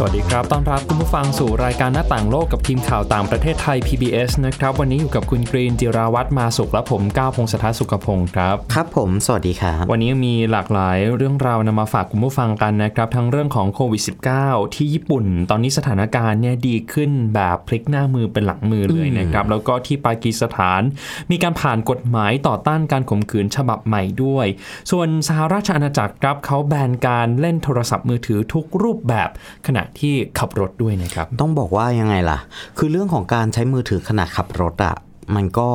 [0.00, 14.02] สวัสดีครับ ต้อนรับคุณผู้ฟังสู่รายการหน้าต่างโลกกับทีมข่าวต่างประเทศไทย PBS นะครับ วันนี้อยู่กับคุณกรีนจิราวัตรมาสุขและผมก้าวพงศธรสุขพงศ์ครับ ครับผม สวัสดีครับ วันนี้มีหลากหลายเรื่องราวนำมาฝากคุณผู้ฟังกันนะครับ ทั้งเรื่องของโควิด
[14.38, 20.82] -19 ที่ญี่ปุ่น ตอนนี้สถานการณ์เนี่ยดีขึ้นแบบพลิกหน้ามือเป็นหลังมือเลยนะครับ แล้วก็ที่ปากีสถาน
[21.30, 24.46] มีการผ่านกฎหมายต่อต้านการข่มขืนฉบับใหม่ด้วย
[24.90, 29.30] ส่วนสหราชอาณาจักรครับเขาแบนการเล่นโทรศัพท์มือถือทุกรูปแบบ
[29.68, 32.38] ขณะที่ขับรถด้วยนะครับ ต้องบอกว่ายังไงล่ะ
[32.78, 34.94] คือเรื่องของการใช้มือถือขณะขับรถอะ่ะ
[35.34, 35.68] มันก็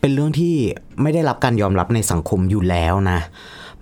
[0.00, 0.54] เป็นเรื่องที่
[1.02, 3.20] ไม่ได้รับการยอมรับในสังคมอยู่แล้วนะ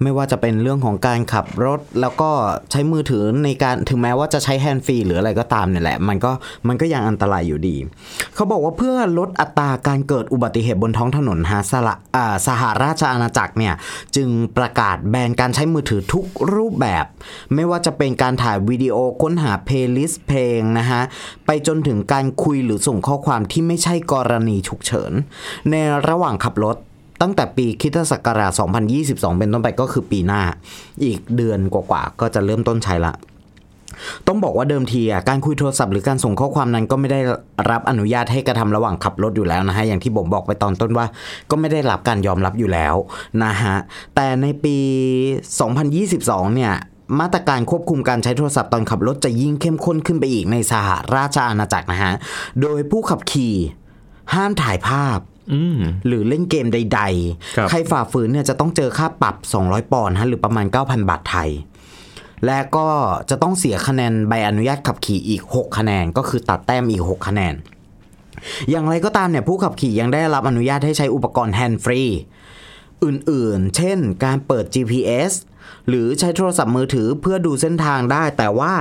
[0.03, 2.31] ไม่ว่าจะเป็นเรื่องของการขับรถ แล้วก็
[2.71, 6.33] ใช้มือถือในการถึงแม้ว่าจะใช้ hand free หรืออะไรก็ตามเนี่ยแหละ มันก็
[6.69, 7.77] มันก็ยังอันตรายอยู่ดี
[8.35, 13.75] เขาบอกว่าเพื่อลดอัตราการเกิดอุบัติเหตุบนท้องถนนฮะสละอ่าสหราชอาณาจักรเนี่ย
[14.17, 17.05] จึงประกาศแบนการใช้มือถือทุกรูปแบบ
[17.55, 21.03] ไม่ว่าจะเป็นการถ่ายวิดีโอค้นหา playlist เพลงนะฮะ
[21.47, 25.13] ไปจนถึงการคุยหรือส่งข้อความที่ไม่ใช่กรณีฉุกเฉิน
[25.71, 25.75] ใน
[26.09, 26.77] ระหว่างขับรถ
[27.21, 28.53] ตั้งแต่ปีคริสตศักราช
[28.97, 30.43] 2022 เป็นต้นไปก็คือปีหน้า
[31.05, 33.15] อีกเดือนกว่าๆก็จะเริ่มต้นใช้ละ
[34.27, 37.21] ต้องบอกว่าเดิมทีอะการคุยโทรศัพท์หรือการส่งข้อความนั้นก็ไม่ได้
[37.71, 41.07] รับอนุญาตให้กระทำระหว่างขับรถอยู่แล้วนะฮะอย่างที่ผมบอกไปตอนต้นว่า
[41.51, 42.95] ก็ไม่ได้รับการยอมรับอยู่แล้ว
[43.45, 43.75] นะฮะ
[44.15, 44.77] แต่ในปี
[45.87, 46.73] 2022 เนี่ย
[47.21, 52.13] มาตรการควบคุมการใช้โทรศัพท์ตอนขับรถจะยิ่งเข้มข้นขึ้นไปอีกในสหราชอาณาจักรนะฮะ
[52.61, 53.55] โดยผู้ขับขี่
[54.35, 55.19] ห้ามถ่ายภาพ
[56.07, 57.01] หรือเล่นเกมใด
[57.57, 61.51] ครับๆใครฝ่าฝืนเนี่ยจะต้องเจอค่าปรับ 200 ปอนด์ฮะหรือประมาณ 9,000 บาทไทย
[62.47, 62.89] และก็
[63.31, 67.55] จะต้องเสียคะแนนใบอนุญาตขับขี่อีก 6 คะแนน ก็คือตัดแต้มอีก 6 คะแนน
[68.71, 72.03] อย่างไรก็ตามเนี่ยผู้ขับขี่ยังได้รับอนุญาตให้ใช้อุปกรณ์แฮนด์ฟรี
[73.05, 75.33] อื่นๆ เช่น การเปิด GPS
[75.89, 78.73] หรือใช้โทรศัพท์มือถือเพื่อดูเส้นทางได้ แต่ว่า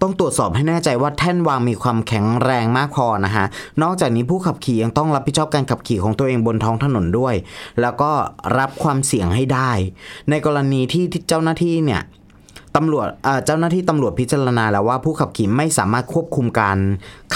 [0.00, 3.46] ต้องตรวจสอบให้แน่ใจว่าแท่นวางมีความแข็งแรงมากพอนะฮะ
[3.82, 7.34] นอกจากนี้ผู้ขับขี่ยังต้องรับผิดชอบการขับขี่ของตัวเองบนท้องถนนด้วย
[7.80, 8.10] แล้วก็
[8.58, 9.70] รับความเสี่ยงให้ได้
[10.30, 12.02] ในกรณีที่ที่เจ้าหน้าที่เนี่ย
[12.76, 16.78] ตำรวจเอ่อเจ้าหน้าที่ตำรวจพิจารณาแล้วว่าผู้ขับขี่ไม่สามารถควบคุมการ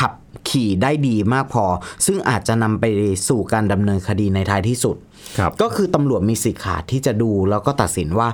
[0.00, 0.12] ขับ
[0.50, 1.64] ขี่ได้ดีมากพอ
[2.06, 2.84] ซึ่งอาจจะนำไป
[3.28, 4.96] สู่การดำเนินคดีในท้ายที่สุด
[5.38, 8.28] ครับก็คือตำรวจมีสิทธิ์ขาดที่จะดูแล้วก็ตัดสินว่า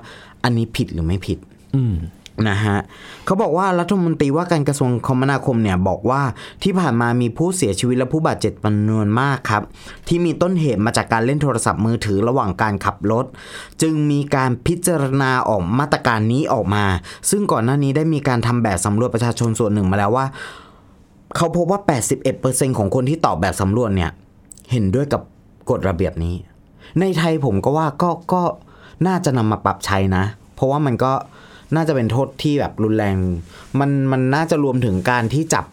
[0.44, 1.38] อันนี้ผิดหรือไม่ผิด
[1.77, 1.97] อืม
[2.49, 2.78] นะฮะ
[3.25, 6.22] เขาบอกว่ารัฐมนตรีว่าการกระทรวงคมนาคมเนี่ยบอกว่า
[6.62, 9.62] ที่ผ่านมามีผู้เสียชีวิตและผู้บาดเจ็บจำนวนมากครับ
[10.09, 13.25] ที่มีต้นเหตุมาจากการเล่นโทรศัพท์มือถือระหว่างการขับรถ
[13.82, 16.84] จึงมีการพิจารณาออกมาตรการนี้ออกมา
[17.31, 20.26] ซึ่งก่อนหน้านี้ได้มีการทำแบบสำรวจประชาชนส่วนหนึ่งมาแล้วว่า
[21.37, 21.81] เขาพบว่า
[22.28, 24.11] 81%ของคนที่ตอบแบบสำรวจเนี่ย
[24.72, 25.22] เห็นด้วยกับ
[25.71, 26.34] กฎระเบียบนี้
[27.00, 28.43] ในไทยผมก็ว่าก็ก็
[29.06, 31.12] น่าจะนำมาปรับใช้นะ เพราะว่ามันก็
[31.75, 33.16] น่าจะเป็นโทษที่แบบรุนแรง
[33.81, 35.65] มันมันน่าจะรวมถึงการที่จับ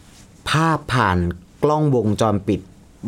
[0.50, 1.18] ภาพผ่าน
[1.64, 2.62] กล้องวงจรปิด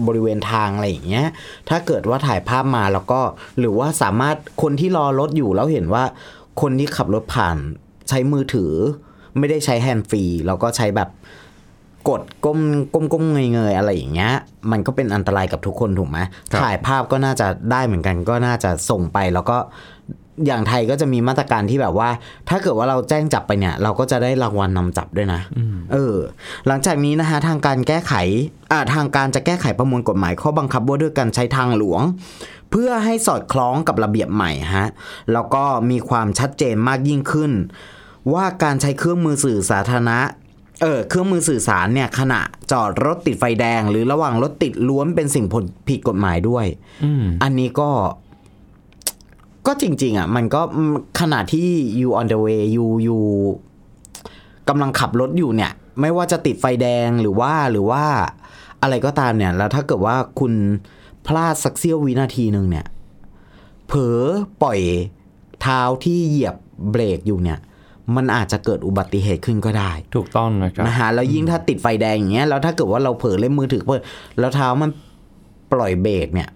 [0.07, 1.28] บริเวณทางอะไรอย่างเงี้ย
[1.69, 3.19] ถ้าเกิดว่าถ่ายภาพมาแล้วก็
[3.59, 6.03] หรือว่าสามารถคนที่รอรถอยู่แล้วเห็นว่า
[6.62, 7.57] คนที่ขับรถผ่าน
[8.09, 8.72] ใช้มือถือ
[9.38, 11.09] ไม่ได้ใช้แฮนด์ฟรีแล้วก็ใช้แบบ
[12.09, 12.59] กดก้ม
[12.94, 14.33] ก้มก้มเงยเงยอะไรอย่างเงี้ย
[14.72, 16.19] มันก็เป็นอันตรายกับทุกคนถูกไหม
[16.51, 19.57] ครับถ่ายภาพก็น่าจะได้เหมือนกันก็น่าจะส่งไปแล้วก็
[20.45, 22.09] อย่างไทยก็จะมีมาตรการที่แบบว่า
[22.49, 25.41] ถ้าเกิดว่าเราแจ้งจับไปเนี่ย เราก็จะได้รางวัลนำจับด้วยนะ
[25.94, 26.16] เออ
[26.67, 28.13] หลังจากนี้นะฮะทางการแก้ไข
[28.71, 32.01] อ่าทางการจะแก้ไขประมวลกฎหมายข้อบังคับว่าด้วยการใช้ทางหลวง
[32.71, 34.88] เพื่อให้สอดคล้องกับระเบียบใหม่ฮะ
[35.33, 37.51] แล้วก็มีความชัดเจนมากยิ่งขึ้น
[38.33, 40.19] ว่าการใช้เครื่องมือสื่อสาธารณะ
[40.81, 45.45] เออเครื่องมือสื่อสารเนี่ยขณะจอดรถติดไฟแดง หรือระหว่างรถติดล้วนเป็นสิ่ง
[45.88, 46.65] ผิดกฎหมายด้วย
[47.05, 47.89] อืมอันนี้ก็
[49.68, 50.62] ก็จริง ๆ อะ มันก็
[51.19, 51.68] ขณะที่
[52.00, 53.19] you on the way you you
[54.69, 55.71] กำลังขับรถอยู่เนี่ย
[56.01, 58.04] ไม่ว่าจะติดไฟแดงหรือว่าหรือว่า
[58.81, 60.54] อะไรก็ตามเนี่ย แล้วถ้าเกิดว่าคุณ
[61.27, 62.86] พลาดสักเสี้ยววินาทีหนึ่งเนี่ย
[63.88, 64.21] เผลอ
[64.62, 64.80] ปล่อย
[65.62, 66.56] เท้าที่เหยียบ
[66.92, 67.59] เบรกอยู่เนี่ย
[68.16, 74.01] มันอาจจะเกิดอุบัติเหตุขึ้นก็ได้ ถูกต้องนะครับนะฮะแล้วยิ่งถ้าติดไฟแดงอย่างเงี้ยแล้วถ้าเกิดว่าเราเผลอเล่นมือถือเปิด
[74.39, 74.89] แล้วเท้ามัน
[75.74, 76.50] ปล่อยเบรกเนี่ย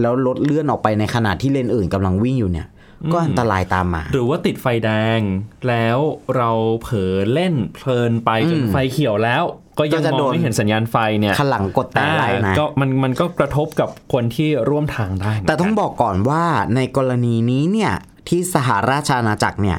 [0.00, 2.66] แล้วรถเลื่อนออกไปในขณะที่เลนอื่นกำลังวิ่งอยู่เนี่ย
[3.12, 5.20] ก็อันตรายตามมา หรือว่าติดไฟแดง
[5.68, 5.98] แล้ว
[6.36, 6.50] เรา
[6.82, 9.44] เผลอเล่นเพลินไปจนอืมไฟเขียวแล้ว
[9.78, 16.44] ก็ยังก็จะมโดองนไม่เห็นสัญญาณไฟเนี่ยขันหลังกดแต่อะไรอ่านะก็มันมันก็กระทบกับคนที่ร่วมทางได้เหมืนแต่ต้องกันบอกก่อนว่า
[16.76, 17.92] ในกรณีนี้เนี่ย
[18.28, 19.78] ที่สหราชอาณาจักรเนี่ย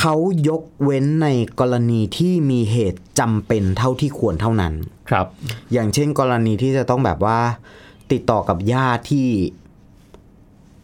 [0.00, 0.14] เขา
[0.48, 1.28] ยกเว้นใน
[1.60, 4.72] กรณีที่มีเหตุจำเป็นเท่าที่ควรเท่านั้น
[5.10, 5.26] ครับ
[5.72, 7.38] อย่างเช่นกรณีที่จะต้องแบบว่า
[8.12, 9.28] ติดต่อกับญาติที่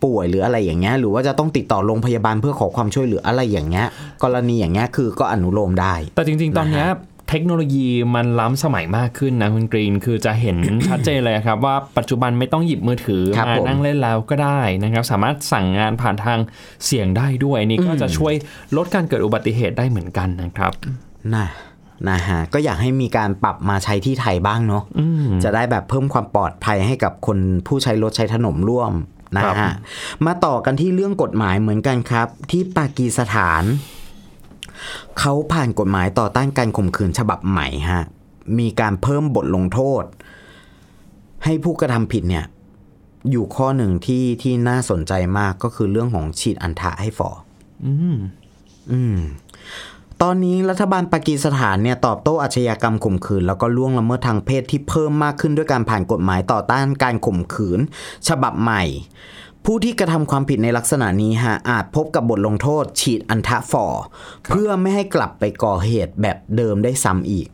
[0.04, 3.86] ป่วยหรืออะไรอย่างเงี้ย หรือว่าจะต้องติดต่อโรงพยาบาลเพื่อขอความช่วยเหลืออะไรอย่างเงี้ย
[4.22, 6.88] กรณีอย่างเงี้ยคือก็อนุโลมได้ แต่จริง ๆ ตอนเนี้ย
[7.30, 10.56] เทคโนโลยีมันล้ำสมัยมากขึ้นนะคุณกรีนคือจะเห็น
[10.88, 16.38] ชัดเจนเลยครับว่าปัจจุบันไม่ต้องหยิบมือถือครับมาผมนั่งเล่นแล้วก็ได้นะครับ สามารถสั่งงานผ่านทาง
[16.86, 18.34] เสียงได้ด้วยนี่ก็จะช่วย
[18.76, 20.72] ลดการเกิดอุบัติเหตุได้เหมือนกันนะครับ
[21.34, 21.46] นะ
[22.10, 24.82] นะฮะก็อยากให้มีการปรับมาใช้ที่ไทยบ้างเนาะ
[25.44, 28.92] จะได้แบบเพิ่มความปลอดภัยให้กับคนผู้ใช้รถใช้ถนนร่วม
[29.36, 29.74] นะครับฮะ
[30.26, 33.62] มาต่อกันที่เรื่องกฎหมายเหมือนกันครับ ที่ปากีสถาน
[35.18, 38.02] เขาผ่านกฎหมายต่อต้านการข่มขืนฉบับใหม่ฮะ
[38.58, 40.04] มีการเพิ่มบทลงโทษ
[41.44, 42.44] ให้ผู้กระทำผิดเนี่ย
[43.30, 47.30] อยู่ข้อหนึ่งที่ที่น่าสนใจมากก็คือเรื่องของฉีดอันทะให้ฟอ
[48.92, 49.16] อืม
[50.22, 57.80] ตอนนี้รัฐบาลปากีสถานเนี่ยตอบโต้อาชญากรรมข่มขืน แล้วก็ล่วงละเมิดทางเพศที่เพิ่มมากขึ้นด้วยการผ่านกฎหมายต่อต้านการข่มขืน
[58.28, 58.82] ฉบับใหม่
[59.64, 63.86] ผู้ที่กระทำความผิดในลักษณะนี้ฮะอาจพบกับบทลงโทษฉีดอันทะฟอ
[64.50, 67.46] เพื่อไม่ให้กลับไปก่อเหตุแบบเดิมได้ซ้ำอีก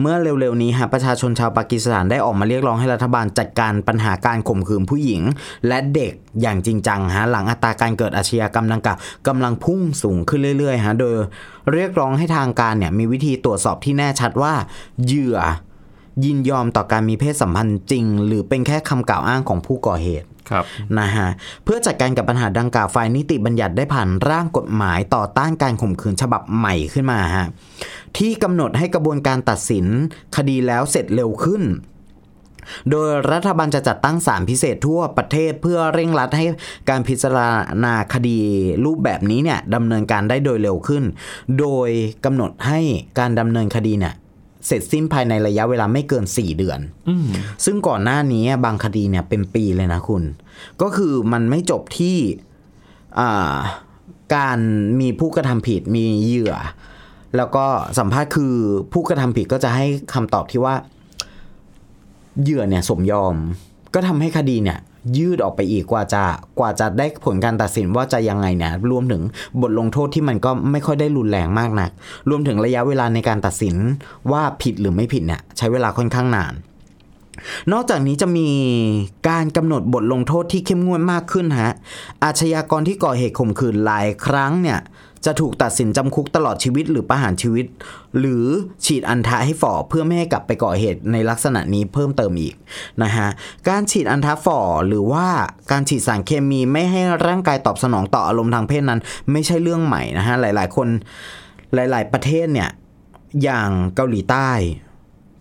[0.00, 5.22] เมื่อเร็วๆนี้ฮะประชาชนชาวปากีสถานได้ออกมาเรียกร้องให้รัฐบาลจัดการปัญหาการข่มขืนผู้หญิง
[5.68, 8.98] และเด็กอย่างจริงจังฮะหลังอัตราการเกิดอาชญากรรมดังกล่าว
[9.28, 11.14] กำลังพุ่งสูงขึ้นเรื่อยๆฮะโดย
[11.72, 14.54] เรียกร้องให้ทางการเนี่ยมีวิธีตรวจสอบที่แน่ชัดว่า
[15.04, 15.38] เหยื่อ
[16.24, 20.64] ยินยอมต่อการมีเพศสัมพันธ์จริง หรือเป็นแค่คำกล่าวอ้างของผู้ก่อเหตุครับ
[20.98, 21.28] นะฮะ
[21.64, 27.46] เพื่อจัดการกับปัญหาดังกล่าวฝ่ายนิติบัญญัติได้ผ่านร่างกฎหมายต่อต้านการข่มขืนฉบับใหม่ขึ้นมาฮะ
[28.18, 29.86] ที่กำหนดให้กระบวนการตัดสิน
[30.36, 31.62] คดีแล้วเสร็จเร็วขึ้น
[32.90, 36.44] โดยรัฐบาลจะจัดตั้งศาลพิเศษทั่วประเทศเพื่อเร่งรัดให้
[36.90, 37.38] การพิจาร
[37.84, 38.38] ณาคดี
[38.84, 41.04] รูปแบบนี้เนี่ยดำเนินการได้โดยเร็วขึ้น
[41.60, 41.90] โดย
[42.24, 42.80] กำหนดให้
[43.18, 44.14] การดำเนินคดีเนี่ย
[44.66, 46.80] เสร็จสิ้นภายในระยะเวลาไม่เกิน 4 เดือน
[47.64, 50.22] ซึ่งก่อนหน้านี้บางคดีเนี่ยเป็นปีเลยนะคุณ
[50.82, 52.16] ก็คือมันไม่จบที่
[53.18, 53.54] อ่า
[54.36, 54.58] การ
[55.00, 56.54] มีผู้กระทำผิดมีเหยื่อ
[57.36, 57.66] แล้วก็
[57.98, 58.54] สัมภาษณ์คือ
[58.92, 60.74] ผู้กระทำผิดก็จะให้คำตอบที่ว่า
[62.42, 63.34] เหยื่อเนี่ยสมยอม
[63.94, 64.78] ก็ทำให้คดีเนี่ย
[65.18, 66.22] ยืดออกไปอีกกว่าจะ
[66.58, 69.22] กว่าจะได้ผลการตัดสินว่าจะยังไงเนี่ยรวมถึง
[69.62, 71.90] บทลงโทษที่มันก็ไม่ค่อยได้รุนแรงมากนัก
[72.28, 73.74] รวมถึงระยะเวลาในการตัดสิน
[74.32, 76.54] ว่าผิดหรือไม่ผิดเนี่ยใช้เวลาค่อนข้างนาน
[77.72, 78.48] นอกจากนี้จะมี
[79.28, 81.72] การกำหนดบทลงโทษที่เข้มงวดมากขึ้นฮะ
[82.24, 84.78] อาชญากรที่ก่อเหตุข่มขืนหลายครั้งเนี่ย
[85.24, 87.66] จะถูกตัดสินจำคุกตลอดชีวิตหรือประหารชีวิต
[88.18, 88.46] หรือ
[88.84, 92.54] ฉีดอันทะให้ฝ่อเพื่อไม่ให้กลับไปก่อเหตุในลักษณะนี้เพิ่มเติมอีก
[93.02, 93.28] นะฮะ
[93.68, 95.26] การฉีดอันทะฝ่อหรือว่า
[95.70, 99.00] การฉีดสารเคมีไม่ให้ร่างกายตอบสนองต่ออารมณ์ทางเพศนั้น
[99.32, 100.88] ไม่ใช่เรื่องใหม่นะฮะหลาย ๆ คน
[101.74, 102.70] หลาย ๆ ประเทศเนี่ย
[103.42, 104.50] อย่างเกาหลีใต้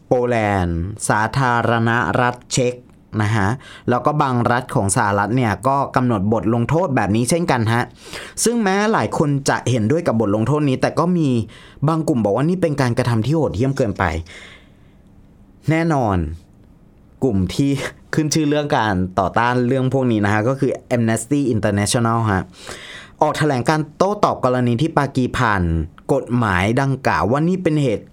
[0.07, 0.80] โปแลนด์
[1.10, 1.92] สาธารณ
[2.22, 2.74] รัฐเช็ก
[3.23, 3.47] นะฮะ
[3.89, 7.83] แล้วก็บางรัฐของสหรัฐเนี่ยก็กำหนดบทลงโทษแบบนี้เช่นกันฮะ
[8.44, 11.29] ซึ่งแม้หลายคนจะเห็นด้วยกับบทลงโทษนี้ แต่ก็มี
[11.88, 14.03] บางกลุ่มบอกว่านี่เป็นการกระทำที่โหดเหี้ยมเกินไป
[15.69, 16.17] แน่นอน
[17.23, 17.71] กลุ่มที่
[18.13, 22.44] ขึ้นชื่อเรื่องการต่อต้านเรื่องพวกนี้นะฮะ ก็คือ Amnesty International ฮะ
[23.21, 25.63] ออกแถลงการโต้ตอบกรณีที่ปากีผ่าน
[26.13, 28.05] กฎหมายดังกล่าวว่านี่เป็นเหตุ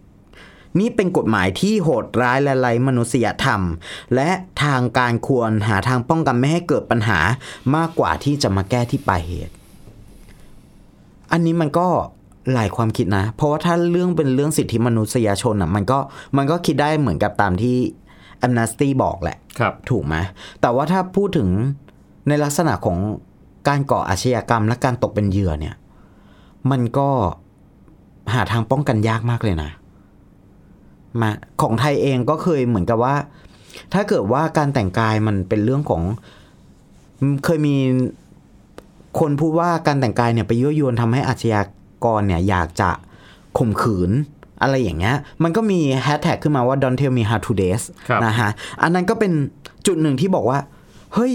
[0.81, 3.61] นี่เป็นกฎหมายที่โหดร้ายและไร้มนุษยธรรม
[4.15, 4.31] และ
[4.63, 7.19] ทางการควรหาทางป้องกันไม่ให้เกิดปัญหา
[7.77, 9.55] มากกว่าที่จะมาแก้ที่ปลายเหตุ
[11.33, 11.89] อันนี้มันก็
[12.53, 15.99] หลายความคิดนะ เพราะว่าถ้าเรื่องเป็นเรื่องสิทธิมนุษยชนอะมันก็
[16.37, 17.77] มันก็คิดได้เหมือนกับตามที่
[18.47, 20.17] Amnesty บอกแหละครับถูกไหม
[20.61, 21.49] แต่ว่าถ้าพูดถึง
[22.29, 22.99] ในลักษณะของ
[23.69, 25.75] การก่ออาชญากรรมและการตกเป็นเหยื่อเนี่ย
[26.71, 27.09] มันก็
[28.35, 29.71] หาทางป้องกันยากมากเลยนะ
[31.21, 31.31] มา
[31.63, 33.15] ของไทยเองก็เคยเหมือนกับว่า
[33.95, 36.03] ถ้าเกิดว่าการแต่งกายมันเป็นเรื่องของ
[37.45, 37.77] เคยมี
[39.21, 41.63] คนพูดว่าการแต่งกายเนี่ยไปยั่วยวนทำให้อาชญา
[42.05, 42.91] กรเนี่ยอยากจะ
[43.59, 44.11] ข่มขืน
[44.63, 48.51] อะไรอย่างเงี้ย มันก็มีแฮชแท็กขึ้นมาว่า don't tell me how to dress ครับนะฮะ
[48.83, 49.33] อันนั้นก็เป็น
[49.87, 50.59] จุดหนึ่งที่บอกว่า
[51.15, 51.35] เฮ้ย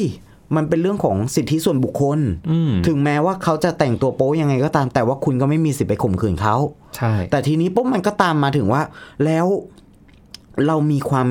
[0.55, 2.19] มันเป็นเรื่องของสิทธิส่วนบุคคล
[2.51, 6.55] อืมถึงแม้ว่าเขาจะแต่งตัวโป๊ยังไงก็ตาม แต่ว่าคุณก็ไม่มีสิทธิ์ไปข่มขืนเขา
[6.95, 8.81] ใช่ แต่ทีนี้ปุ๊บมันก็ตามมาถึงว่า
[9.25, 9.45] แล้ว
[10.67, 11.27] เรามีความ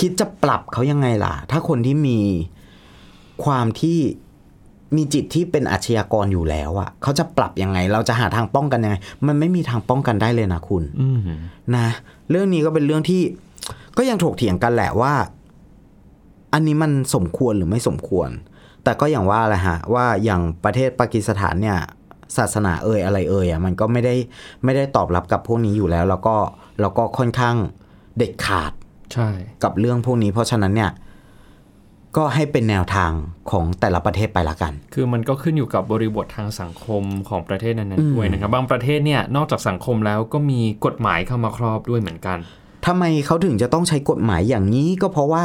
[0.00, 2.18] คิดจะปรับเขายังไงล่ะ ถ้าคนที่มี
[3.44, 3.98] ความที่
[4.96, 8.96] มีจิตที่เป็นอาชญากรอยู่แล้วอะเขาจะปรับยังไง เราจะหาทางป้องกันยังไง
[9.26, 11.18] มันไม่มีทางป้องกันได้เลยนะคุณอืม
[11.76, 11.88] นะ
[12.30, 13.22] เรื่องนี้ก็เป็นเรื่องที่
[13.96, 15.12] ก็ยังถกเถียงกันแหละว่า
[16.52, 18.30] อันนี้มันสมควรหรือไม่สมควร
[18.84, 21.78] แต่ก็อย่างว่าแหละฮะว่าอย่างประเทศปากีสถานเนี่ย
[22.36, 24.14] ศาสนาเอ่ยอะไรเอ่ยอะมันก็ไม่ได้
[24.64, 26.36] ไม่ได้ตอบรับกับพวกนี้อยู่แล้ว แล้วก็
[26.80, 27.56] แล้วก็ค่อนข้าง
[28.16, 28.72] เด็ดขาด
[29.12, 29.28] ใช่
[29.62, 30.90] กับเรื่องพวกนี้ เพราะฉะนั้นเนี่ย
[32.16, 33.12] ก็ให้เป็นแนวทาง
[33.50, 42.38] ของแต่ละประเทศไปละกัน คือมันก็ขึ้นอยู่กับบริบททางสังคมของประเทศนั้นๆด้วยนะครับ บางประเทศเนี่ยนอกจากสังคมแล้วก็มีกฎหมายเข้ามาครอบด้วยเหมือนกัน
[42.86, 45.44] ทำไมเขาถึงจะต้องใช้กฎหมายอย่างนี้ก็เพราะว่า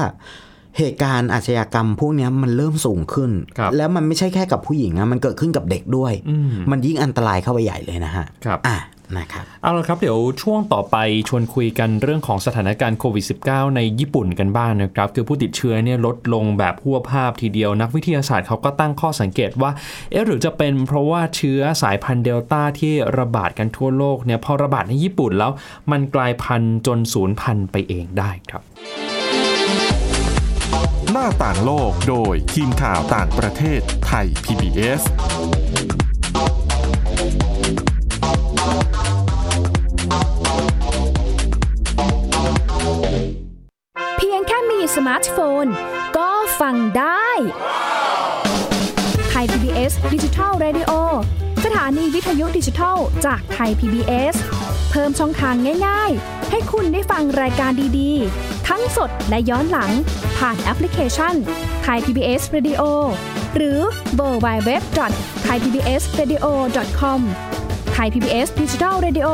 [0.77, 8.77] เหตุการณ์อาชญากรรมพวกเนี้ยมันเริ่มสูงขึ้นครับแล้วมันไม่ใช่แค่กับผู้หญิงนะมันเกิดขึ้นกับเด็กด้วยอืมมันยิ่งอันตรายเข้าไปใหญ่เลยนะฮะครับอะ
[9.17, 10.95] นะครับเอาละครับเดี๋ยวช่วงต่อไป
[11.29, 19.71] ชวนคุยกันเรื่องของสถานการณ์โควิด -19 ในญี่ปุ่นกันบ้างนะครับ คือผู้ติดเชื้อเนี่ยลดลงแบบพัวภาพทีเดียวนักวิทยาศาสตร์เขาก็ตั้งข้อสังเกตว่า
[20.11, 25.51] เอ๊ะหรือจะเป็นเพราะว่าเชื้อสายพันธุ์เดลต้าที่ระบาดกันทั่วโลกเนี่ยพอระบาดในญี่ปุ่นแล้ว
[25.91, 28.63] มันกลายพันธุ์จนสูญพันธุ์ไปเองได้ครับ
[29.06, 29.06] ห
[31.17, 35.01] น้าต่างโลกโดยทีมข่าวต่างประเทศไทย PBS
[44.17, 45.65] เพียงแค่มีสมาร์ทโฟน
[46.17, 46.29] ก็
[46.61, 47.27] ฟังได้
[49.29, 50.91] Thai PBS Digital Radio
[51.65, 54.35] สถานีวิทยุดิจิทัลจากไทย PBS
[54.89, 55.55] เพิ่มช่องทาง
[55.87, 59.91] ง่ายๆ ให้คุณได้ฟังรายการดีๆ ทั้งสดและย้อนหลัง
[60.37, 61.35] ผ่านแอปพลิเคชัน
[61.83, 62.81] ไทย PBS Radio
[63.55, 63.79] หรือ
[64.15, 64.81] เวอร์บเว็บ
[65.43, 66.45] ไทยพีบีเอสเรดิโอ
[66.99, 67.21] คอม
[67.93, 69.29] ไทยพีบีเอสดิจิทัลเรดิโอ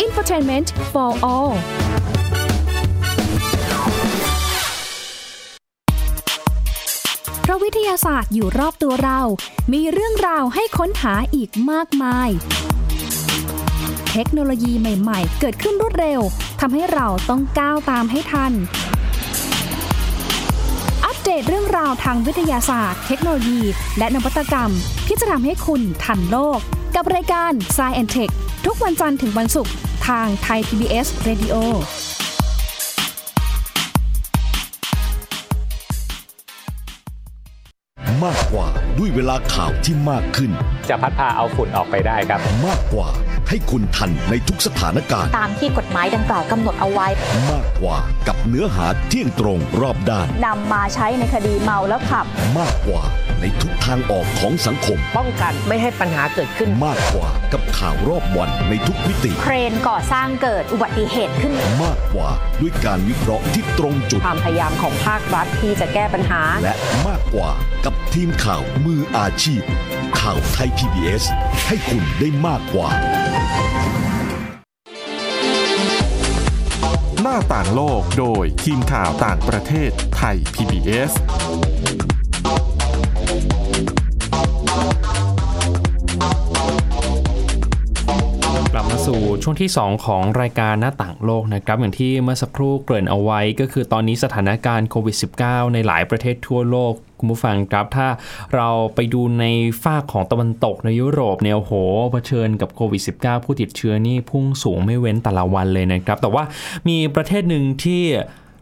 [0.00, 1.52] อินฟอร์ทนเมนต์ for all
[7.42, 9.20] เพราะวิทยาศาสตร์อยู่รอบตัวเรา
[9.72, 12.30] มีเรื่องราวให้ค้นหาอีกมากมาย
[14.18, 16.20] เทคโนโลยีใหม่ ๆ เกิดขึ้นรวดเร็ว
[16.60, 18.52] ทำให้เราต้องก้าวตามให้ทัน
[21.04, 23.60] อัปเดตเรื่องราวทางวิทยาศาสตร์ เทคโนโลยี
[23.98, 24.70] และนวัตกรรม
[25.06, 26.58] ที่จะทำให้คุณทันโลก
[26.94, 28.32] กับรายการ s c i e n t e c h
[28.66, 29.72] ทุกวันจันทร์ถึงวันศุกร์
[30.08, 31.54] ทางไทย PBS Radio
[38.24, 38.66] มากกว่า
[38.98, 40.50] ด้วยเวลาข่าวที่มากขึ้น
[40.88, 43.08] จะพัดพาเอาฝุ่นออกไปได้ครับ มากกว่า
[43.48, 47.06] ให้คุณทันในทุกสถานการณ์ ตามที่กฎหมายดังกล่าวกำหนดเอาไว้
[47.50, 47.98] มากกว่า
[48.28, 52.26] กับเนื้อหาเที่ยงตรงรอบด้านนำมาใช้ในคดีเมาแล้วขับ
[52.58, 53.02] มากกว่า
[53.40, 61.52] ในทุกทางออกของสังคม ป้องกันไม่ให้ปัญหาเกิดขึ้น มากกว่ากับ ข่าวรอบวันในทุกมิติ เครนก่อสร้างเกิดอุบัติเหตุขึ้น
[61.82, 62.30] มากกว่า
[62.60, 66.74] ด้วยการวิเคราะห์ที่ตรงจุด ความพยายามของภาครัฐที่จะแก้ปัญหา และ
[67.08, 67.50] มากกว่า
[67.84, 69.62] กับทีมข่าวมืออาชีพ
[70.20, 71.24] ข่าวไทย PBS
[71.66, 72.88] ให้คุณได้มากกว่า
[77.22, 81.12] หน้าต่างโลกโดยทีมข่าวต่างประเทศไทย PBS
[89.48, 98.08] ช่วงที่ 2 ของรายการหน้าต่างโลกนะครับอย่างที่เมื่อสักครู่เกริ่นเอาไว้ ก็คือตอนนี้สถานการณ์โควิด -19 ในหลายประเทศทั่วโลกคุณผู้ฟังครับถ้า
[98.54, 99.44] เราไปดูใน
[99.84, 101.72] ฝากของตะวันตกในยุโรปเนี่ยโอ้โห
[102.12, 106.44] เผชิญกับโควิด -19 ผู้ติดเชื้อนี่พุ่งสูงไม่เว้นแต่ละวันเลยนะครับ แต่ว่า
[106.88, 108.02] มีประเทศหนึ่งที่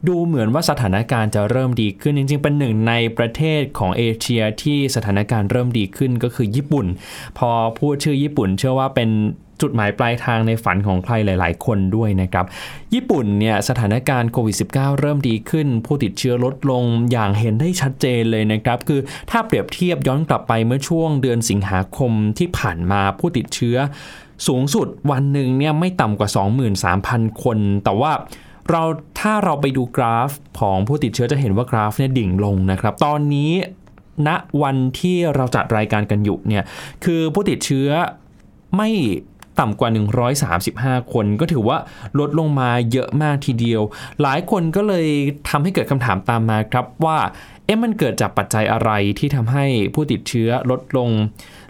[0.09, 6.87] ดูเหมือนว่าสถานการณ์จะเริ่มดีขึ้นจริง ๆ เป็นหนึ่งในประเทศของเอเชียที่สถานการณ์เริ่มดีขึ้นก็คือญี่ปุ่น
[7.39, 9.11] พอพูดชื่อญี่ปุ่น เชื่อว่าเป็น
[9.63, 12.47] จุดหมายปลายทางในฝันของใครหลาย ๆ คนด้วยนะครับ
[12.95, 23.77] ญี่ปุ่นเนี่ยสถานการณ์โควิด -19 เริ่มดีขึ้น ผู้ติดเชื้อลดลงอย่างเห็นได้ชัดเจนเลยนะครับ คือถ้าเปรียบเทียบย้อนกลับไปเมื่อช่วงเดือนสิงหาคมที่ผ่านมาผู้ติดเชื้อ
[24.47, 26.29] สูงสุดวันหนึ่งเนี่ยไม่ต่ำกว่า
[26.87, 28.13] 23,000 คน แต่ว่า
[28.71, 28.83] เรา
[29.21, 30.31] ถ้าเราไปดูกราฟ
[30.61, 33.53] ของผู้ติดเชื้อจะเห็นว่ากราฟเนี่ยดิ่งลงนะครับ ตอนนี้
[34.27, 34.29] ณ
[34.63, 36.65] วันที่เราจัดรายการกันอยู่เนี่ย
[37.05, 37.89] คือผู้ติดเชื้อ
[38.77, 38.91] ไม่
[39.61, 39.91] ต่ำกว่า
[40.51, 41.79] 135 คน ก็ถือว่า
[42.19, 43.83] ลดลงมาเยอะมากทีเดียว
[44.23, 45.07] หลายคนก็เลย
[45.49, 47.19] ทำให้เกิดคำถามตามมาครับว่า
[47.65, 51.11] เอ๊ะมันเกิดจากปัจจัยอะไรที่ทำให้ผู้ติดเชื้อลดลง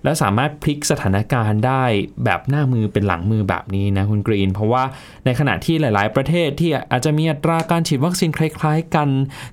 [0.05, 1.83] และสามารถพลิกสถานการณ์ได้
[2.25, 4.83] แบบหน้ามือเป็นหลังมือแบบนี้นะคุณกรีน เพราะว่า
[5.25, 9.09] ในขณะที่หลาย ๆ ประเทศที่อาจจะมีอัตราการฉีดวัคซีนคล้าย ๆ กัน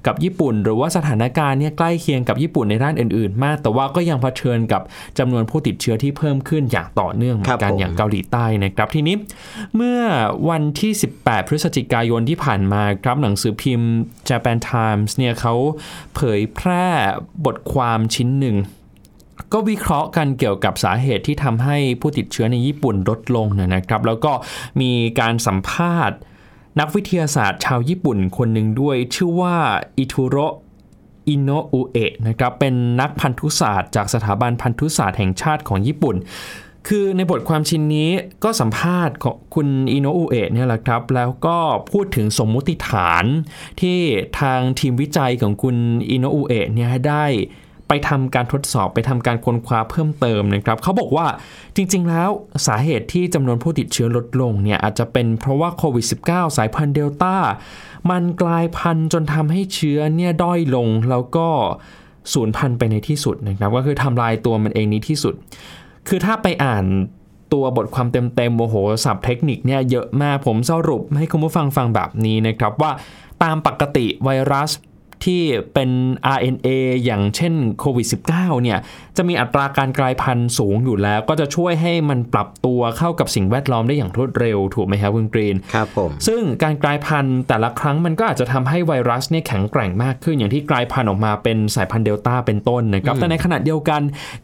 [0.07, 4.81] กับญี่ปุ่น หรือว่าสถานการณ์เนี่ยใกล้เคียงกับญี่ปุ่นในด้านอื่น ๆ มาก แต่ว่าก็ยังเผชิญกับ
[5.19, 9.15] จำนวนผู้ติดเชื้อที่เพิ่มขึ้นอย่างต่อเนื่องเหมือนกันครับผมอย่างเกาหลีใต้นะครับทีนี้
[9.75, 9.99] เมื่อ
[10.49, 10.91] วันที่
[11.21, 13.91] 18 พฤศจิกายนที่ผ่านมาครับหนังสือพิมพ์
[14.29, 15.53] Japan Times เนี่ยเขา
[16.15, 16.87] เผยแพร่
[17.45, 18.57] บทความชิ้นหนึ่ง
[19.53, 24.33] ก็วิเคราะห์กันเกี่ยวกับสาเหตุที่ทำให้ผู้ติดเชื้อในญี่ปุ่นลดลงนะครับ แล้วก็
[24.81, 26.17] มีการสัมภาษณ์
[26.79, 29.55] นักวิทยาศาสตร์ชาวญี่ปุ่นคนหนึ่งด้วย ชื่อว่า
[29.97, 30.37] อิทุโร
[31.29, 36.15] อิโนอุเอะนะครับเป็นนักพันธุศาสตร์จากสถาบันพันธุศาสตร์แห่งชาติของญี่ปุ่น
[36.87, 38.09] คือในบทความชิ้นนี้
[38.43, 41.57] ก็สัมภาษณ์ของคุณอิโนอุเอะเนี่ยแหละครับ แล้วก็
[41.91, 43.25] พูดถึงสมมุติฐาน
[43.81, 43.99] ที่
[44.39, 45.75] ทางทีมวิจัยของคุณ
[46.09, 47.25] อิโนอุเอะเนี่ยได้
[47.93, 51.25] ไปทำการทดสอบไปทำการค้นคว้าเพิ่มเติมนะครับเขาบอกว่า
[51.75, 52.29] จริง ๆ แล้ว
[52.67, 57.35] สาเหตุที่จำนวนผู้ติดเชื้อลดลงเนี่ยอาจจะเป็นเพราะว่าโควิด -19 สายพันธุ์เดลต้า
[58.11, 61.47] มันกลายพันธุ์จนทำให้เชื้อเนี่ยด้อยลงแล้วก็
[62.33, 65.33] สูญพันธุ์ไปในที่สุดนะครับก็คือทำลายตัวมันเองนี้ที่สุด
[66.07, 66.85] คือถ้าไปอ่าน
[67.53, 72.91] ตัวบทความเต็มๆโมโหสับเทคนิคเนี่ยเยอะมากผมสรุปให้คุณผู้ฟังฟังแบบนี้นะครับว่า
[73.43, 74.71] ตามปกติไวรัส
[75.25, 75.41] ที่
[75.73, 75.89] เป็น
[76.35, 76.67] RNA
[77.05, 78.79] อย่างเช่นโควิด -19 เนี่ย
[79.17, 94.01] จะมีอัตราการกลายพันธุ์สูงอยู่แล้ว ก็จะช่วยให้มันปรับตัวเข้ากับสิ่งแวดล้อมได้อย่างรวดเร็วถูกไหมครับคุณกรีนครับผมซึ่งการกลายพันธุ์แต่ละครั้งมันก็อาจจะทำให้ไวรัสเนี่ยแข็งแกร่งมากขึ้นอย่างที่กลายพันธุ์ออกมาเป็นสายพันธุ์เดลต้าเป็นต้นนะครับแต่ในขณะเดียวกัน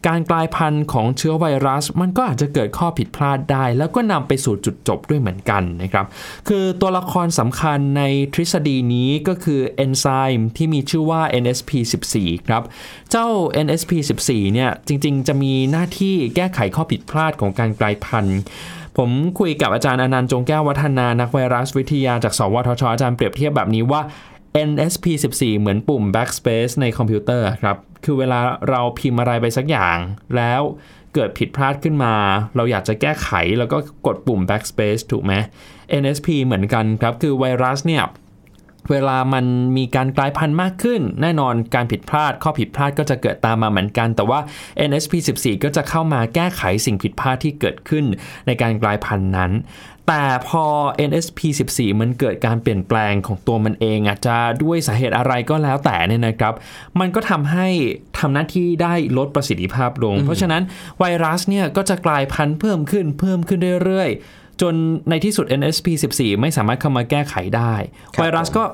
[0.08, 6.06] การกลายพันธุ์ของเชื้อไวรัส มันก็อาจจะเกิดข้อผิดพลาดได้ แล้วก็นำไปสู่จุดจบด้วยเหมือนกันนะครับ
[6.48, 8.02] คือตัวละครสำคัญใน
[8.34, 10.06] ทฤษฎีนี้ก็คือเอนไซ
[10.36, 12.14] ม์ที่มีชื่อว่า NSP14
[12.48, 12.62] ครับ
[13.10, 13.26] เจ้า
[13.66, 18.38] NSP14 เนี่ย จริงๆ จะมีหน้าที่แก้ไขข้อผิดพลาดของการกลายพันธุ์
[18.96, 24.00] ผมคุยกับอาจารย์อนันต์จงแก้ววัฒนา นักไวรัสวิทยาจากสวทช อาจารย์เปรียบเทียบแบบนี้ว่า
[24.68, 29.96] NSP14 เหมือนปุ่ม backspace ในคอมพิวเตอร์ครับ คือเวลาเราพิมพ์อะไรไปสักอย่าง
[30.36, 30.62] แล้ว
[31.14, 32.14] เกิดผิดพลาดขึ้นมา
[32.56, 35.32] เราอยากจะแก้ไขแล้วก็กดปุ่ม backspace ถูกไหม
[36.02, 38.02] NSP เหมือนกันครับ คือไวรัสเนี่ย
[38.90, 39.44] เวลามัน
[39.76, 44.40] มีการกลายพันธุ์มากขึ้น แน่นอนการผิดพลาดข้อผิดพลาดก็จะเกิดตามมาเหมือนกัน แต่ว่า
[44.88, 48.04] NSP14 ก็จะเข้ามาแก้ไขสิ่งผิดพลาดที่เกิดขึ้น
[48.46, 49.52] ในการกลายพันธุ์นั้น
[50.08, 50.64] แต่พอ
[51.08, 56.54] NSP14 มันเกิดการเปลี่ยนแปลงของตัวมันเอง อาจจะด้วยสาเหตุอะไรก็แล้วแต่เนี่ยนะครับ
[57.00, 57.68] มันก็ทำให้
[58.18, 60.62] ทำหน้าที่ได้ลดประสิทธิภาพลง เพราะฉะนั้น
[60.98, 64.74] ไวรัสเนี่ยก็จะกลายพันธุ์เพิ่มขึ้นเพิ่มขึ้นเรื่อยๆ จน
[65.10, 67.72] ในที่สุด NSP14 ไม่สามารถเข้ามาแก้ไขได้
[68.14, 68.64] ครับไวรัสก็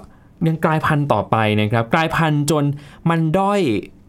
[0.48, 2.64] ยังกลายพันธุ์ต่อไปนะครับ กลายพันธุ์จน
[3.10, 3.60] มันด้อย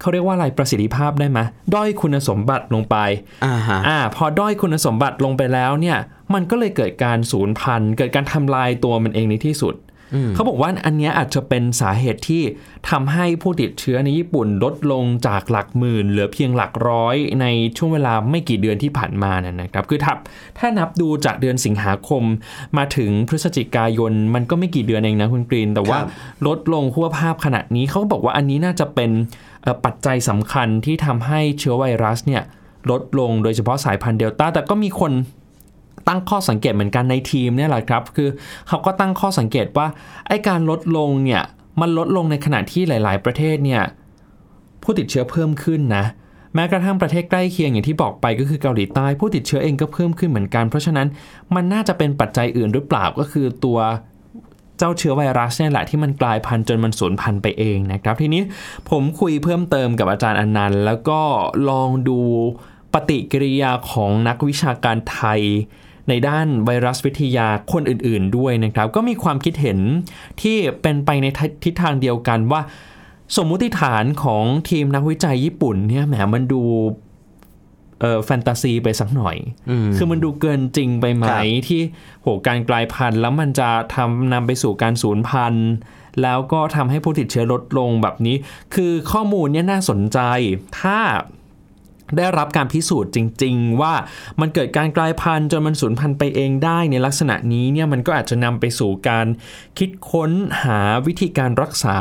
[0.02, 1.39] เขาเรียกว่าอะไรประสิทธิภาพได้ไหม
[1.76, 2.97] ด้อยคุณสมบัติลงไป
[3.45, 5.97] อ่าฮะอ่าพอด้อยคุณสมบัติลงไปแล้วเนี่ย
[6.34, 9.76] มันก็เลยเกิดการสูญพันธุ์ เกิดการทำลายตัวมันเองในที่สุด
[10.36, 12.44] เขาบอกว่าอันเนี้ยอาจจะเป็นสาเหตุที่
[12.89, 17.46] ทำให้ผู้ติดเชื้อในญี่ปุ่นลดลงจากหลักหมื่น เหลือเพียงหลักร้อยใน
[17.78, 20.13] ช่วงเวลาไม่กี่เดือนที่ผ่านมานะนะครับ คือถ้า
[20.60, 22.24] ถ้านับดูจากเดือนสิงหาคม
[22.78, 26.10] มาถึงพฤศจิกายน มันก็ไม่กี่เดือนเองนะคุณกรีน แต่ว่าครับ
[26.48, 29.12] ลดลงหัวภาพขนาดนี้เขาก็บอกว่าอันนี้น่าจะเป็น
[29.63, 32.44] เอ่อปัจจัยสำคัญที่ทำให้เชื้อไวรัสเนี่ย
[32.91, 35.12] ลดลงโดยเฉพาะสายพันธุ์เดลต้าแต่ก็มีคน
[36.08, 38.30] ตั้งข้อสังเกตเหมือนกันในทีมเนี่ยแหละครับ คือ
[38.68, 39.88] เขาก็ตั้งข้อสังเกตว่า
[40.28, 41.44] ไอ้การลดลงเนี่ย
[41.82, 43.82] มันลดลงในขณะที่หลาย ๆ ประเทศเนี่ย
[44.84, 46.06] ผู้ติดเชื้อเพิ่มขึ้นนะ
[46.54, 51.08] แม้กระทั่งประเทศใกล้เคียงอย่างที่บอกไปก็คือเกาหลีใต้ผู้ติดเชื้อเองก็เพิ่มขึ้นเหมือนกัน เพราะฉะนั้น
[51.56, 53.80] มันน่าจะเป็นปัจจัยอื่นหรือเปล่าก็คือตัว
[54.78, 58.41] เจ้าเชื้อไวรัสเนี่ยแหละที่มันกลายพันธุ์จนมันสูญพันธุ์ไปเองนะครับทีนี้
[58.89, 61.20] ผมคุยเพิ่มเติมกับอาจารย์อนันต์ แล้วก็
[61.70, 62.20] ลองดู
[62.94, 65.41] ปฏิกิริยาของนักวิชาการไทย
[66.10, 69.80] ในด้านไวรัสวิทยาคนอื่นๆด้วยนะครับ ก็มีความคิดเห็น
[70.41, 71.26] ที่เป็นไปใน
[71.63, 72.62] ทิศทางเดียวกันว่า
[73.38, 76.62] สมมุติฐานของทีมนักวิจัยญี่ปุ่นเนี่ยแหมมันดู
[78.02, 79.38] เอ่อแฟนตาซีไปสักหน่อย
[79.98, 81.82] คือมันดูเกินจริงไปไหมครับที่
[82.22, 85.70] โหการกลายพันธุ์แล้วมันจะทำนำไปสู่การสูญพันธุ์
[86.22, 88.36] แล้วก็ทำให้ผู้ติดเชื้อลดลงแบบนี้
[88.76, 90.20] คือข้อมูลเนี่ยน่าสนใจ
[90.82, 91.00] ถ้า
[92.18, 93.94] ได้รับการพิสูจน์จริง ๆ ว่า
[94.39, 99.28] มันเกิดการกลายพันธุ์จนมันสูญพันธุ์ไปเองได้ในลักษณะนี้เนี่ยมันก็อาจจะนำไปสู่การ
[99.78, 100.32] คิดค้น
[100.63, 101.98] หาวิธีการรักษา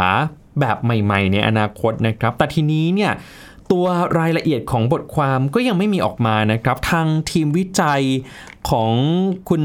[0.60, 3.12] แบบใหม่ ๆ ในอนาคตนะครับ แต่ทีนี้เนี่ย
[3.72, 3.86] ตัว
[4.18, 8.02] รายละเอียดของบทความก็ยังไม่มีออกมานะครับ ทางทีมวิจัย
[8.70, 8.92] ของ
[9.48, 9.62] คุณ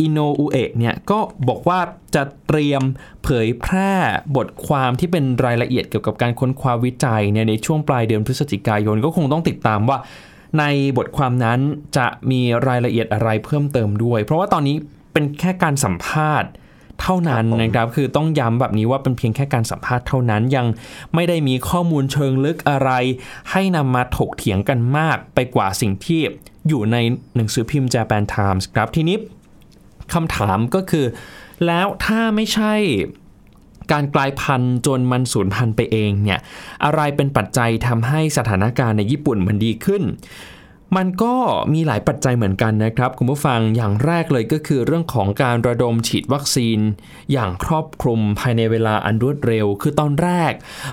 [0.00, 1.80] อินโนอุเอะเนี่ยก็บอกว่า
[2.14, 2.82] จะเตรียม
[3.24, 3.92] เผยแพร่
[4.36, 9.98] บทความที่เป็นรายละเอียดเกี่ยวกับการค้นคว้าวิจัยเนี่ยในช่วงปลายเดือนพฤศจิกายนก็คงต้องติดตามว่า
[10.58, 10.64] ใน
[10.96, 11.60] บทความนั้น
[11.96, 14.76] จะมีรายละเอียดอะไรเพิ่มเติมด้วย เพราะว่าตอนนี้
[15.12, 16.50] เป็นแค่การสัมภาษณ์
[17.02, 20.66] เท่านั้นนะครับคือต้องย้ำแบบนี้ว่าเป็นเพียงแค่การสัมภาษณ์เท่านั้นยัง
[21.14, 22.90] ไม่ได้มีข้อมูลเชิงลึกอะไร
[23.50, 26.20] ให้นำมาถกเถียงกันมากไปกว่าสิ่งที่
[26.68, 26.96] อยู่ใน
[27.36, 29.16] หนังสือพิมพ์ Japan Times ครับทีนี้
[30.14, 31.06] คำถามก็คือ
[31.66, 32.74] แล้วถ้าไม่ใช่
[33.92, 36.40] การกลายพันธุ์จนมันสูญพันธุ์ไปเองเนี่ย
[36.84, 40.02] อะไรเป็นปัจจัยทำให้สถานการณ์ในญี่ปุ่นมันดีขึ้น
[40.96, 41.34] มันก็
[41.72, 46.78] มีหลายปัจจัยเหมือนกันนะครับ คุณผู้ฟังอย่างแรกเลยก็คือเรื่องของการระดมฉีดวัคซีน
[47.32, 50.52] อย่างครอบคลุมภายในเวลาอันรวดเร็ว คือตอนแรก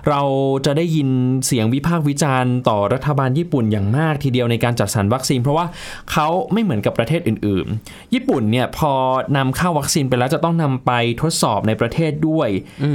[0.09, 0.21] เรา
[0.65, 1.09] จะได้ยิน
[1.45, 5.65] เสียงวิพากษ์วิจารณ์ต่อรัฐบาลญี่ปุ่นอย่างมากทีเดียวในการจัดสรรวัคซีน เพราะว่า
[6.11, 8.93] เขาไม่เหมือนกับประเทศอื่น ๆ ญี่ปุ่นเนี่ยพอ
[9.37, 12.49] นำเข้าวัคซีนไปแล้วจะต้องนำไปทดสอบในประเทศด้วย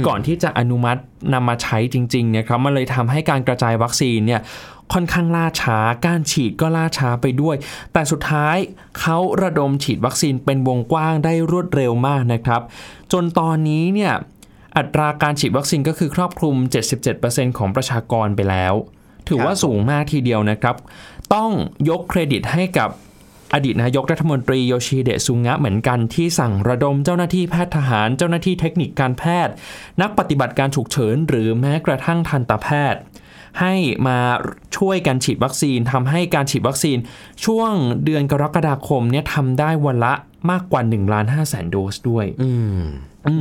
[0.07, 1.01] ก่อนที่จะอนุมัติ
[1.33, 4.41] นำมาใช้จริงๆเนี่ยครับมันเลยทำให้การกระจายวัคซีนเนี่ย
[4.93, 7.55] ค่อนข้างล่าช้า การฉีดก็ล่าช้าไปด้วย
[7.93, 8.57] แต่สุดท้าย
[8.99, 12.61] เขาระดมฉีดวัคซีนเป็นวงกว้างได้รวดเร็วมากนะครับ
[13.11, 14.13] จนตอนนี้เนี่ย
[14.77, 16.55] อัตราการฉีดวัคซีนก็คือครอบคลุม
[17.07, 18.73] 77%ของประชากรไปแล้ว
[19.27, 20.75] ถือว่าสูงมากทีเดียวนะครับ
[21.33, 21.51] ต้อง
[21.89, 22.89] ยกเครดิตให้กับ
[23.53, 29.53] อดีตนายกรัฐมนตรีโยชิเดะซุงะเหมือนกันที่สั่งระดมเจ้าหน้าที่แพทย์ทหาร เจ้าหน้าที่เทคนิคการแพทย์
[30.01, 33.01] นักปฏิบัติการฉุกเฉิน หรือแม้กระทั่งทันตแพทย์
[33.59, 33.73] ให้
[34.07, 34.17] มา
[34.77, 36.97] ช่วยกันฉีดวัคซีนทำให้การฉีดวัคซีน
[37.45, 37.71] ช่วง
[38.05, 40.13] เดือนกรกฎาคมเนี่ยทำได้วันละ
[40.51, 42.83] มากกว่า1ล้าน5แสนโดสด้วยอืม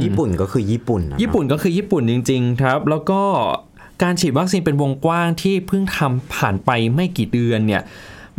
[0.04, 3.20] ญี่ปุ่นก็คือญี่ปุ่นนะญี่ปุ่นก็คือญี่ปุ่นจริง ๆ ครับ แล้วก็
[4.02, 7.82] การฉีดวัคซีนเป็นวงกว้างที่เพิ่งทำผ่านไปไม่กี่เดือนเนี่ย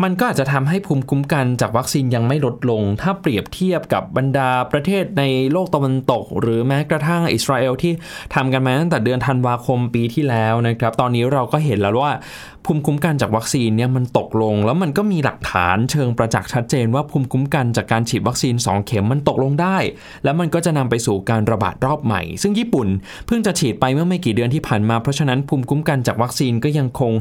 [0.03, 7.93] มันก็อาจจะทำให้ภูมิคุ้มกันจากวัคซีนยังไม่ลดลง ถ้าเปรียบเทียบกับบรรดาประเทศในโลกตะวันตก หรือแม้กระทั่งอิสราเอลที่
[8.35, 12.13] ทำกันมาตั้งแต่เดือนธันวาคมปีที่แล้วนะครับ ตอนนี้เราก็เห็นแล้วว่า
[12.65, 19.77] ภูมิคุ้มกันจากวัคซีนเนี่ยมันตกลง แล้วมันก็มีหลักฐานเชิงประจักษ์ชัดเจนว่าภูมิคุ้มกันจากการฉีดวัคซีน 2 เข็มมันตกลงได้
[20.23, 22.87] แล้วมันก็จะนำไปสู่การระบาดรอบใหม่ ซึ่งญี่ปุ่น
[23.25, 27.13] เพิ่งจะฉีดไปเมื่อไม่กี่เดือนที่ผ่านมา เพราะฉะนั้นภูมิคุ้มกันจากวัคซีนก็ยังคง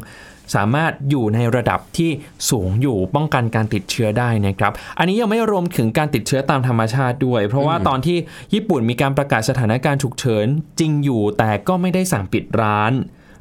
[0.54, 2.11] สามารถอยู่ในระดับที่
[2.50, 8.16] สูงอยู่ป้องกันการติดเชื้อได้นะครับ อันนี้ยังไม่รวมถึงการติดเชื้อตามธรรมชาติด้วย เพราะว่าตอนที่
[8.54, 10.46] ญี่ปุ่นมีการประกาศสถานการณ์ฉุกเฉิน
[10.80, 12.92] จริงอยู่ แต่ก็ไม่ได้สั่งปิดร้าน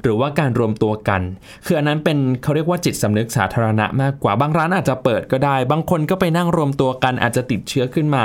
[0.02, 1.22] หรือว่าการรวมตัวกัน
[1.66, 8.24] คืออันนั้นเป็นเขาเรียกว่าจิตสำนึกสาธารณะมากกว่าบางร้านอาจจะเปิดก็ได้ บางคนก็ไปนั่งรวมตัวกันอาจจะติดเชื้อขึ้นมา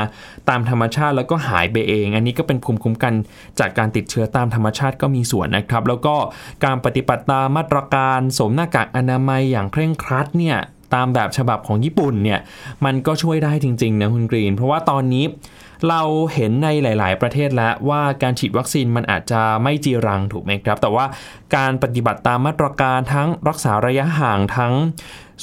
[0.50, 3.14] ตามธรรมชาติแล้วก็หายไปเอง อันนี้ก็เป็นภูมิคุ้มกัน
[3.60, 6.16] จากการติดเชื้อตามธรรมชาติก็มีส่วนนะครับ แล้วก็
[6.66, 10.58] การปฏิบัติตามมาตรการสวมหน้ากากอนามัยอย่างเคร่งครัดเนี่ย
[10.94, 12.40] ตามแบบฉบับของญี่ปุ่นเนี่ย
[12.86, 15.26] มันก็ช่วยได้จริงๆนะคุณกรีน เพราะว่าตอนนี้
[15.90, 16.02] เรา
[16.34, 21.06] เห็นในหลาย ๆ ประเทศแล้วว่าการฉีดวัคซีนมันอาจจะไม่จีรังถูกไหมครับ แต่ว่า
[21.56, 24.74] การปฏิบัติตามมาตรการทั้งรักษาระยะห่างทั้ง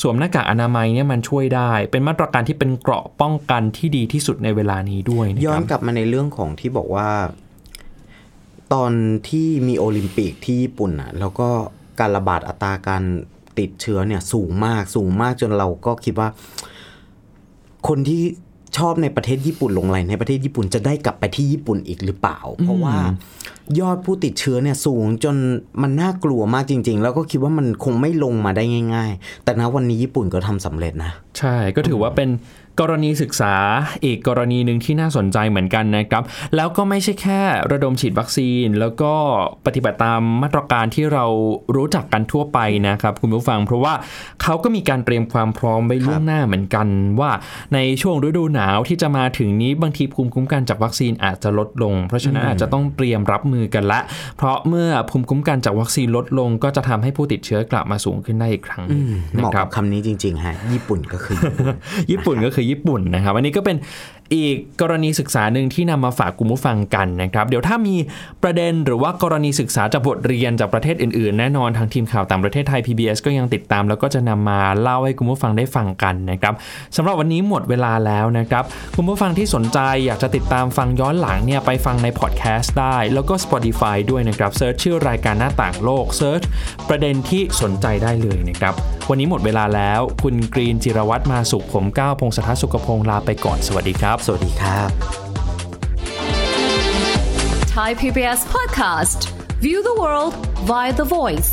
[0.00, 7.10] สวมหน้ากากอนามัยเนี่ยมันช่วยได้ เป็นมาตรการที่เป็นเกราะป้องกันที่ดีที่สุดในเวลานี้ด้วยนะย้อนกลับมาในเรื่องของที่บอกว่า
[8.72, 8.92] ตอน
[9.28, 11.48] ที่มีโอลิมปิกที่ญี่ปุ่นอะแล้วก็
[12.00, 13.02] การระบาดอัตราการ
[13.58, 16.28] ติดเชื้อเนี่ยสูงมากสูงมากจนเราก็คิดว่า
[17.88, 18.22] คนที่
[18.76, 22.94] ชอบในประเทศญี่ปุ่นหลงไหลในประเทศญี่ปุ่นจะได้กลับไปที่ญี่ปุ่นอีกหรือเปล่า เพราะว่า
[23.80, 25.36] ยอดผู้ติดเชื้อเนี่ยสูงจน
[25.82, 32.28] มันน่ากลัวมากจริง ๆ แล้วก็คิดว่ามันคงไม่ลงมาได้ง่าย ๆ แต่ณวันนี้ญี่ปุ่นก็ทำสำเร็จนะ ใช่ก็ถือว่าเป็น
[32.80, 33.54] กรณีศึกษา
[34.04, 36.22] อีกกรณีหนึ่งที่น่าสนใจเหมือนกันนะครับ
[36.56, 37.40] แล้วก็ไม่ใช่แค่
[37.72, 39.12] ระดมฉีดวัคซีน แล้วก็
[39.66, 41.24] ปฏิบัติตามมาตรการที่เรา
[41.76, 43.94] รู้จักกันทั่วไปนะครับ คุณผู้ฟัง เพราะว่า
[44.42, 46.86] เขาก็มีการเตรียมความพร้อมไว้ล่วงหน้าเหมือนกัน
[47.20, 47.30] ว่า
[47.74, 54.00] ในช่วงฤดูหนาวที่จะมาถึงนี้บางทีภูมิคุ้มกันจากวัคซีนอาจจะลดลง เพราะฉะนั้นอาจจะต้องเตรียมรับมือกันละ
[54.36, 59.00] เพราะเมื่อภูมิคุ้มกันจากวัคซีนลดลง ก็จะทำให้ผู้ติดเชื้อ กลับมาสูงขึ้นได้อีกครั้งหนึ่ง
[59.32, 61.38] เหนะมาะครักับบคำนี้จริงๆฮะญี่ปุ่นก็คือ
[62.10, 63.76] ญี่ปุ่นก็คือญี่ปุ่นนะครับอันนี้ก็เป็น
[64.36, 67.96] อีกกรณีศึกษาหนึ่งที่นำมาฝากคุณผู้ฟังกันนะครับ เดี๋ยวถ้ามี
[68.42, 76.54] ประเด็นหรือว่ากรณีศึกษาจากบทเรียนจากประเทศอื่นๆ แน่นอนทางทีมข่าวต่างประเทศไทย PBS ก็ยังติดตาม แล้วก็จะนำมาเล่าให้คุณผู้ฟังได้ฟังกันนะครับ
[76.96, 78.64] สำหรับวันนี้หมดเวลาแล้วนะครับ
[78.96, 86.42] คุณผู้ฟังที่สนใจอยากจะติดตามฟังย้อนหลังเนี่ยไปฟังในพอดแคสต์ได้ แล้วก็ Spotify ด้วยนะครับ search ชื่อรายการหน้าต่างโลก search
[86.88, 88.74] ประเด็นที่สนใจได้เลยนะครับ
[89.10, 94.89] วันนี้หมดเวลาแล้ว คุณกรีนจิรวัตรมาสุขผมก้าวพงศธรสุขพงศ์ลาไปก่อนสวัสดีครับสวัสดีครับ
[97.75, 99.19] Thai PBS podcast.
[99.65, 100.33] View the world
[100.69, 101.51] via the voice.